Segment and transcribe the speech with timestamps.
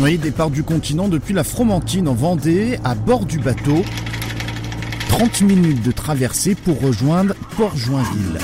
[0.00, 3.82] Oui, départ du continent depuis la Fromentine en Vendée, à bord du bateau.
[5.08, 8.38] 30 minutes de traversée pour rejoindre Port-Joinville.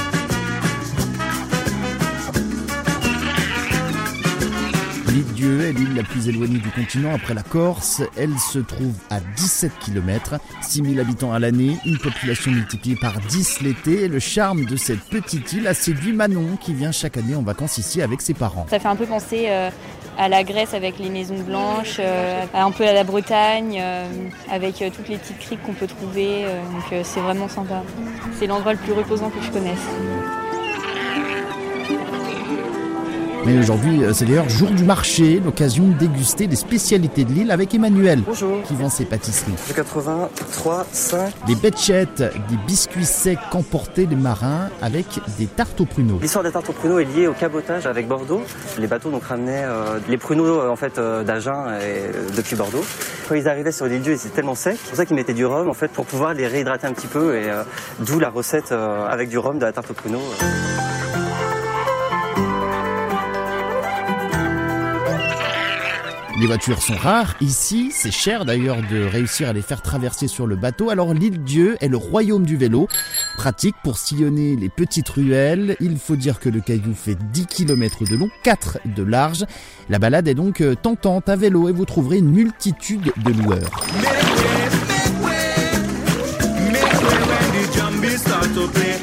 [5.15, 8.03] L'île Dieu est l'île la plus éloignée du continent après la Corse.
[8.17, 13.61] Elle se trouve à 17 km, 6000 habitants à l'année, une population multipliée par 10
[13.61, 14.09] l'été.
[14.09, 17.79] Le charme de cette petite île a séduit Manon qui vient chaque année en vacances
[17.79, 18.67] ici avec ses parents.
[18.69, 19.71] Ça fait un peu penser euh,
[20.19, 24.09] à la Grèce avec les maisons blanches, euh, un peu à la Bretagne euh,
[24.51, 26.43] avec toutes les petites criques qu'on peut trouver.
[26.43, 27.85] donc c'est vraiment sympa.
[28.41, 30.44] C'est l'endroit le plus reposant que je connaisse.
[33.47, 37.51] Mais aujourd'hui, euh, c'est d'ailleurs jour du marché, l'occasion de déguster les spécialités de l'île
[37.51, 38.63] avec Emmanuel, Bonjour.
[38.63, 39.53] qui vend ses pâtisseries.
[39.75, 41.33] 83, 5.
[41.47, 45.07] Des betchettes, des biscuits secs qu'emportaient les marins avec
[45.39, 46.19] des tartes aux pruneaux.
[46.23, 48.43] L'histoire des tartes aux pruneaux est liée au cabotage avec Bordeaux.
[48.79, 51.67] Les bateaux donc ramenaient euh, les pruneaux euh, en fait d'Agen
[52.35, 52.85] depuis Bordeaux.
[53.29, 55.35] Quand ils arrivaient sur l'île Dieu, ils étaient tellement secs, c'est pour ça qu'ils mettaient
[55.35, 57.51] du rhum en fait pour pouvoir les réhydrater un petit peu et
[58.01, 60.23] d'où la recette avec du rhum de la tarte aux pruneaux.
[66.41, 67.37] Les voitures sont rares.
[67.41, 70.91] Ici, c'est cher d'ailleurs de réussir à les faire traverser sur le bateau.
[70.91, 72.89] Alors l'île Dieu est le royaume du vélo.
[73.37, 75.77] Pratique pour sillonner les petites ruelles.
[75.79, 79.45] Il faut dire que le caillou fait 10 km de long, 4 de large.
[79.89, 83.71] La balade est donc euh, tentante à vélo et vous trouverez une multitude de loueurs.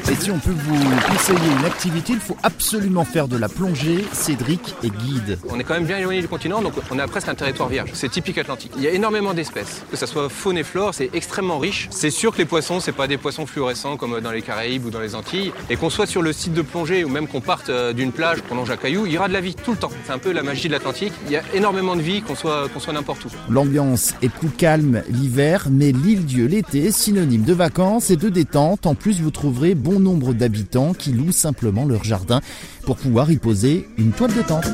[0.09, 4.03] Et si on peut vous conseiller une activité, il faut absolument faire de la plongée.
[4.11, 5.37] Cédric est guide.
[5.49, 7.91] On est quand même bien éloigné du continent, donc on a presque un territoire vierge.
[7.93, 8.71] C'est typique atlantique.
[8.77, 9.83] Il y a énormément d'espèces.
[9.91, 11.87] Que ce soit faune et flore, c'est extrêmement riche.
[11.91, 14.89] C'est sûr que les poissons, c'est pas des poissons fluorescents comme dans les Caraïbes ou
[14.89, 15.53] dans les Antilles.
[15.69, 18.39] Et qu'on soit sur le site de plongée ou même qu'on parte euh, d'une plage,
[18.49, 19.91] qu'on longe un caillou, il y aura de la vie tout le temps.
[20.05, 21.13] C'est un peu la magie de l'Atlantique.
[21.27, 23.29] Il y a énormément de vie, qu'on soit, qu'on soit n'importe où.
[23.49, 28.85] L'ambiance est plus calme l'hiver, mais l'île Dieu l'été, synonyme de vacances et de détente.
[28.85, 29.31] En plus, vous
[29.75, 32.41] bon nombre d'habitants qui louent simplement leur jardin
[32.83, 34.65] pour pouvoir y poser une toile de tente.